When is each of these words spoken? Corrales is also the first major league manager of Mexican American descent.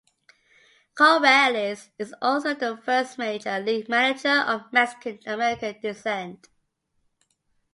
Corrales 0.95 1.89
is 1.99 2.15
also 2.23 2.55
the 2.55 2.75
first 2.75 3.19
major 3.19 3.59
league 3.59 3.87
manager 3.87 4.31
of 4.39 4.63
Mexican 4.73 5.19
American 5.27 5.79
descent. 5.79 6.49